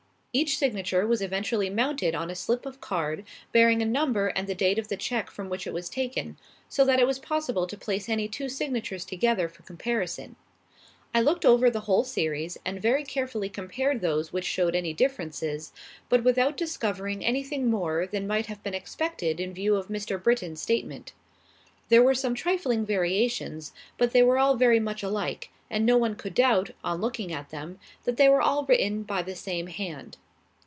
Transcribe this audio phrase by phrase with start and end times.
[0.33, 4.55] Each signature was eventually mounted on a slip of card bearing a number and the
[4.55, 6.37] date of the cheque from which it was taken,
[6.69, 10.37] so that it was possible to place any two signatures together for comparison.
[11.13, 15.73] I looked over the whole series and very carefully compared those which showed any differences,
[16.07, 20.15] but without discovering anything more than might have been expected in view of Mr.
[20.23, 21.11] Britton's statement.
[21.89, 26.15] There were some trifling variations, but they were all very much alike, and no one
[26.15, 30.17] could doubt, on looking at them, that they were all written by the same hand.